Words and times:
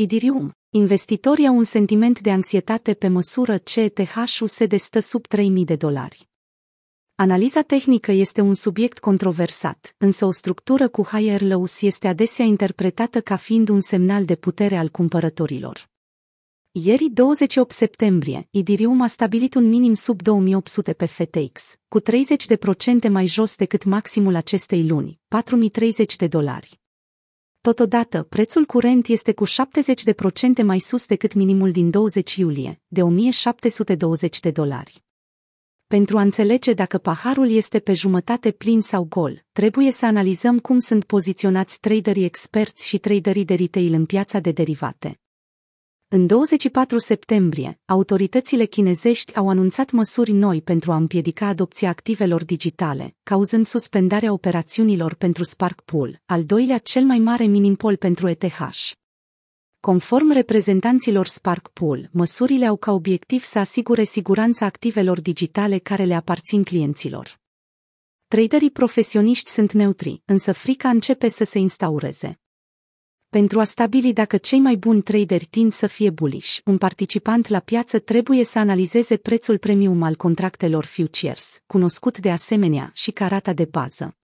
Idirium. 0.00 0.52
Investitorii 0.70 1.46
au 1.46 1.56
un 1.56 1.64
sentiment 1.64 2.20
de 2.20 2.30
anxietate 2.30 2.94
pe 2.94 3.08
măsură 3.08 3.56
ce 3.56 3.80
ETH-ul 3.80 4.48
se 4.48 4.66
destă 4.66 5.00
sub 5.00 5.26
3000 5.26 5.64
de 5.64 5.76
dolari. 5.76 6.28
Analiza 7.14 7.62
tehnică 7.62 8.12
este 8.12 8.40
un 8.40 8.54
subiect 8.54 8.98
controversat, 8.98 9.94
însă 9.96 10.26
o 10.26 10.30
structură 10.30 10.88
cu 10.88 11.02
higher 11.02 11.40
lows 11.40 11.82
este 11.82 12.08
adesea 12.08 12.44
interpretată 12.44 13.20
ca 13.20 13.36
fiind 13.36 13.68
un 13.68 13.80
semnal 13.80 14.24
de 14.24 14.36
putere 14.36 14.76
al 14.76 14.88
cumpărătorilor. 14.88 15.88
Ieri, 16.70 17.08
28 17.10 17.70
septembrie, 17.70 18.48
Idirium 18.50 19.00
a 19.00 19.06
stabilit 19.06 19.54
un 19.54 19.68
minim 19.68 19.94
sub 19.94 20.22
2800 20.22 20.92
pe 20.92 21.06
FTX, 21.06 21.76
cu 21.88 22.00
30% 22.00 22.04
mai 23.10 23.26
jos 23.26 23.56
decât 23.56 23.84
maximul 23.84 24.34
acestei 24.34 24.86
luni, 24.86 25.20
4030 25.28 26.16
de 26.16 26.26
dolari. 26.26 26.80
Totodată, 27.60 28.22
prețul 28.22 28.64
curent 28.64 29.06
este 29.06 29.32
cu 29.32 29.46
70% 29.46 29.50
mai 30.64 30.78
sus 30.78 31.06
decât 31.06 31.34
minimul 31.34 31.70
din 31.70 31.90
20 31.90 32.36
iulie, 32.36 32.80
de 32.86 33.02
1720 33.02 34.40
de 34.40 34.50
dolari. 34.50 35.04
Pentru 35.86 36.18
a 36.18 36.20
înțelege 36.20 36.72
dacă 36.72 36.98
paharul 36.98 37.50
este 37.50 37.78
pe 37.78 37.92
jumătate 37.92 38.50
plin 38.50 38.80
sau 38.80 39.04
gol, 39.04 39.44
trebuie 39.52 39.90
să 39.90 40.06
analizăm 40.06 40.58
cum 40.58 40.78
sunt 40.78 41.04
poziționați 41.04 41.80
traderii 41.80 42.24
experți 42.24 42.88
și 42.88 42.98
traderii 42.98 43.44
de 43.44 43.54
retail 43.54 43.92
în 43.92 44.06
piața 44.06 44.38
de 44.38 44.50
derivate. 44.50 45.20
În 46.10 46.26
24 46.26 46.98
septembrie, 46.98 47.80
autoritățile 47.84 48.64
chinezești 48.64 49.36
au 49.36 49.48
anunțat 49.48 49.90
măsuri 49.90 50.32
noi 50.32 50.62
pentru 50.62 50.92
a 50.92 50.96
împiedica 50.96 51.46
adopția 51.46 51.88
activelor 51.88 52.44
digitale, 52.44 53.16
cauzând 53.22 53.66
suspendarea 53.66 54.32
operațiunilor 54.32 55.14
pentru 55.14 55.44
Spark 55.44 55.80
Pool, 55.80 56.20
al 56.26 56.44
doilea 56.44 56.78
cel 56.78 57.02
mai 57.02 57.18
mare 57.18 57.44
minimpol 57.44 57.96
pentru 57.96 58.28
ETH. 58.28 58.58
Conform 59.80 60.32
reprezentanților 60.32 61.26
Spark 61.26 61.68
Pool, 61.68 62.08
măsurile 62.12 62.66
au 62.66 62.76
ca 62.76 62.92
obiectiv 62.92 63.42
să 63.42 63.58
asigure 63.58 64.04
siguranța 64.04 64.66
activelor 64.66 65.20
digitale 65.20 65.78
care 65.78 66.04
le 66.04 66.14
aparțin 66.14 66.62
clienților. 66.62 67.40
Traderii 68.28 68.70
profesioniști 68.70 69.50
sunt 69.50 69.72
neutri, 69.72 70.22
însă 70.24 70.52
frica 70.52 70.88
începe 70.88 71.28
să 71.28 71.44
se 71.44 71.58
instaureze. 71.58 72.40
Pentru 73.30 73.60
a 73.60 73.64
stabili 73.64 74.12
dacă 74.12 74.36
cei 74.36 74.58
mai 74.58 74.76
buni 74.76 75.02
traderi 75.02 75.44
tind 75.44 75.72
să 75.72 75.86
fie 75.86 76.10
bullish, 76.10 76.58
un 76.64 76.78
participant 76.78 77.48
la 77.48 77.60
piață 77.60 77.98
trebuie 77.98 78.44
să 78.44 78.58
analizeze 78.58 79.16
prețul 79.16 79.58
premium 79.58 80.02
al 80.02 80.16
contractelor 80.16 80.84
futures, 80.84 81.62
cunoscut 81.66 82.18
de 82.18 82.30
asemenea 82.30 82.90
și 82.94 83.10
ca 83.10 83.26
rata 83.26 83.52
de 83.52 83.64
bază. 83.64 84.16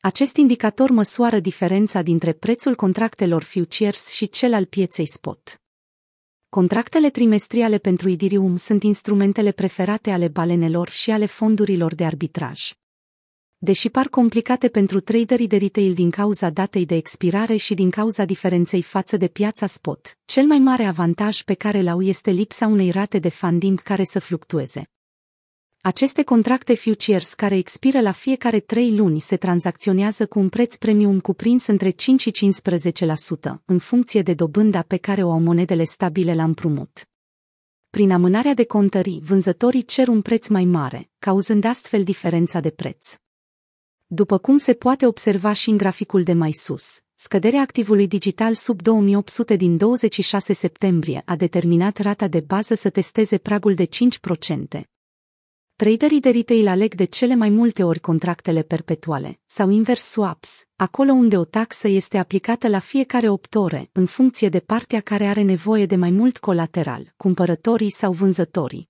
Acest 0.00 0.36
indicator 0.36 0.90
măsoară 0.90 1.38
diferența 1.38 2.02
dintre 2.02 2.32
prețul 2.32 2.74
contractelor 2.74 3.42
futures 3.42 4.08
și 4.08 4.28
cel 4.28 4.54
al 4.54 4.64
pieței 4.64 5.08
spot. 5.08 5.60
Contractele 6.48 7.10
trimestriale 7.10 7.78
pentru 7.78 8.08
Idirium 8.08 8.56
sunt 8.56 8.82
instrumentele 8.82 9.52
preferate 9.52 10.10
ale 10.10 10.28
balenelor 10.28 10.88
și 10.88 11.10
ale 11.10 11.26
fondurilor 11.26 11.94
de 11.94 12.04
arbitraj. 12.04 12.72
Deși 13.60 13.88
par 13.88 14.08
complicate 14.08 14.68
pentru 14.68 15.00
traderii 15.00 15.46
de 15.46 15.56
retail 15.56 15.94
din 15.94 16.10
cauza 16.10 16.50
datei 16.50 16.86
de 16.86 16.94
expirare 16.94 17.56
și 17.56 17.74
din 17.74 17.90
cauza 17.90 18.24
diferenței 18.24 18.82
față 18.82 19.16
de 19.16 19.28
piața 19.28 19.66
spot, 19.66 20.18
cel 20.24 20.46
mai 20.46 20.58
mare 20.58 20.84
avantaj 20.84 21.42
pe 21.42 21.54
care 21.54 21.82
l-au 21.82 22.00
este 22.00 22.30
lipsa 22.30 22.66
unei 22.66 22.90
rate 22.90 23.18
de 23.18 23.28
funding 23.28 23.80
care 23.80 24.04
să 24.04 24.18
fluctueze. 24.18 24.90
Aceste 25.80 26.22
contracte 26.22 26.74
futures 26.74 27.34
care 27.34 27.56
expiră 27.56 28.00
la 28.00 28.12
fiecare 28.12 28.60
trei 28.60 28.96
luni 28.96 29.20
se 29.20 29.36
tranzacționează 29.36 30.26
cu 30.26 30.38
un 30.38 30.48
preț 30.48 30.76
premium 30.76 31.20
cuprins 31.20 31.66
între 31.66 31.90
5 31.90 32.20
și 32.20 32.32
15%, 32.32 33.62
în 33.64 33.78
funcție 33.78 34.22
de 34.22 34.34
dobânda 34.34 34.82
pe 34.82 34.96
care 34.96 35.22
o 35.22 35.30
au 35.30 35.40
monedele 35.40 35.84
stabile 35.84 36.34
la 36.34 36.44
împrumut. 36.44 37.08
Prin 37.90 38.10
amânarea 38.10 38.54
de 38.54 38.64
contării, 38.64 39.20
vânzătorii 39.24 39.84
cer 39.84 40.08
un 40.08 40.22
preț 40.22 40.48
mai 40.48 40.64
mare, 40.64 41.10
cauzând 41.18 41.64
astfel 41.64 42.04
diferența 42.04 42.60
de 42.60 42.70
preț. 42.70 43.14
După 44.10 44.38
cum 44.38 44.56
se 44.56 44.74
poate 44.74 45.06
observa 45.06 45.52
și 45.52 45.70
în 45.70 45.76
graficul 45.76 46.22
de 46.22 46.32
mai 46.32 46.52
sus, 46.52 47.00
scăderea 47.14 47.60
activului 47.60 48.06
digital 48.06 48.54
sub 48.54 48.82
2800 48.82 49.56
din 49.56 49.76
26 49.76 50.52
septembrie 50.52 51.22
a 51.24 51.36
determinat 51.36 51.98
rata 51.98 52.28
de 52.28 52.40
bază 52.40 52.74
să 52.74 52.90
testeze 52.90 53.38
pragul 53.38 53.74
de 53.74 53.84
5%. 53.84 54.80
Traderii 55.76 56.20
de 56.20 56.30
retail 56.30 56.68
aleg 56.68 56.94
de 56.94 57.04
cele 57.04 57.34
mai 57.34 57.48
multe 57.48 57.84
ori 57.84 58.00
contractele 58.00 58.62
perpetuale, 58.62 59.40
sau 59.46 59.70
invers 59.70 60.02
swaps, 60.02 60.64
acolo 60.76 61.12
unde 61.12 61.36
o 61.36 61.44
taxă 61.44 61.88
este 61.88 62.18
aplicată 62.18 62.68
la 62.68 62.78
fiecare 62.78 63.28
8 63.28 63.54
ore, 63.54 63.90
în 63.92 64.06
funcție 64.06 64.48
de 64.48 64.60
partea 64.60 65.00
care 65.00 65.26
are 65.26 65.42
nevoie 65.42 65.86
de 65.86 65.96
mai 65.96 66.10
mult 66.10 66.38
colateral, 66.38 67.14
cumpărătorii 67.16 67.90
sau 67.90 68.12
vânzătorii. 68.12 68.87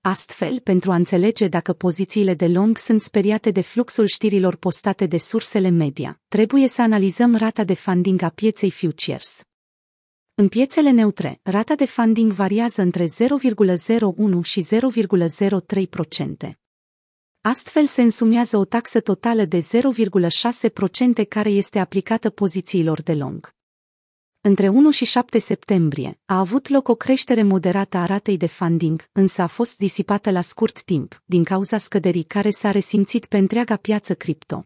Astfel, 0.00 0.60
pentru 0.60 0.90
a 0.90 0.94
înțelege 0.94 1.48
dacă 1.48 1.72
pozițiile 1.72 2.34
de 2.34 2.46
long 2.46 2.78
sunt 2.78 3.00
speriate 3.00 3.50
de 3.50 3.60
fluxul 3.60 4.06
știrilor 4.06 4.56
postate 4.56 5.06
de 5.06 5.18
sursele 5.18 5.68
media, 5.68 6.20
trebuie 6.28 6.68
să 6.68 6.82
analizăm 6.82 7.36
rata 7.36 7.64
de 7.64 7.74
funding 7.74 8.22
a 8.22 8.28
pieței 8.28 8.70
futures. 8.70 9.42
În 10.34 10.48
piețele 10.48 10.90
neutre, 10.90 11.40
rata 11.42 11.74
de 11.74 11.84
funding 11.84 12.32
variază 12.32 12.82
între 12.82 13.04
0,01 13.04 13.10
și 14.42 14.66
0,03%. 16.50 16.52
Astfel 17.40 17.86
se 17.86 18.02
însumează 18.02 18.56
o 18.56 18.64
taxă 18.64 19.00
totală 19.00 19.44
de 19.44 19.58
0,6% 19.58 21.28
care 21.28 21.50
este 21.50 21.78
aplicată 21.78 22.30
pozițiilor 22.30 23.02
de 23.02 23.14
long. 23.14 23.56
Între 24.48 24.68
1 24.68 24.90
și 24.90 25.04
7 25.04 25.38
septembrie 25.38 26.20
a 26.24 26.38
avut 26.38 26.68
loc 26.68 26.88
o 26.88 26.94
creștere 26.94 27.42
moderată 27.42 27.96
a 27.96 28.04
ratei 28.04 28.36
de 28.36 28.46
funding, 28.46 29.08
însă 29.12 29.42
a 29.42 29.46
fost 29.46 29.76
disipată 29.76 30.30
la 30.30 30.40
scurt 30.40 30.82
timp, 30.82 31.22
din 31.24 31.44
cauza 31.44 31.78
scăderii 31.78 32.22
care 32.22 32.50
s-a 32.50 32.70
resimțit 32.70 33.26
pe 33.26 33.36
întreaga 33.36 33.76
piață 33.76 34.14
cripto. 34.14 34.64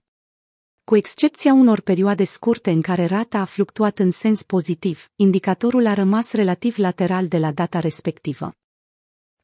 Cu 0.85 0.97
excepția 0.97 1.53
unor 1.53 1.81
perioade 1.81 2.25
scurte 2.25 2.71
în 2.71 2.81
care 2.81 3.05
rata 3.07 3.39
a 3.39 3.45
fluctuat 3.45 3.99
în 3.99 4.11
sens 4.11 4.43
pozitiv, 4.43 5.09
indicatorul 5.17 5.87
a 5.87 5.95
rămas 5.95 6.33
relativ 6.33 6.79
lateral 6.79 7.29
de 7.29 7.39
la 7.39 7.53
data 7.53 7.79
respectivă. 7.79 8.53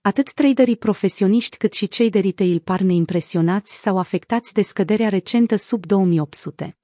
Atât 0.01 0.33
traderii 0.33 0.77
profesioniști 0.77 1.57
cât 1.57 1.73
și 1.73 1.89
cei 1.89 2.11
de 2.11 2.21
retail 2.21 2.59
par 2.59 2.81
neimpresionați 2.81 3.81
sau 3.81 3.99
afectați 3.99 4.53
de 4.53 4.63
scăderea 4.63 5.09
recentă 5.09 5.57
sub 5.57 5.87
2800. 5.87 6.79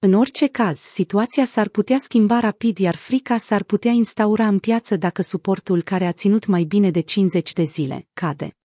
În 0.00 0.12
orice 0.12 0.46
caz, 0.46 0.78
situația 0.78 1.44
s-ar 1.44 1.68
putea 1.68 1.98
schimba 1.98 2.40
rapid, 2.40 2.78
iar 2.78 2.96
frica 2.96 3.36
s-ar 3.36 3.62
putea 3.62 3.90
instaura 3.90 4.46
în 4.46 4.58
piață 4.58 4.96
dacă 4.96 5.22
suportul 5.22 5.82
care 5.82 6.06
a 6.06 6.12
ținut 6.12 6.46
mai 6.46 6.64
bine 6.64 6.90
de 6.90 7.00
50 7.00 7.52
de 7.52 7.62
zile 7.62 8.06
cade. 8.12 8.57